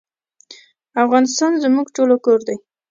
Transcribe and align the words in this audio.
افغانستان 1.03 1.51
زموږ 1.63 1.85
ټولو 1.95 2.15
کور 2.25 2.39
دی 2.47 2.55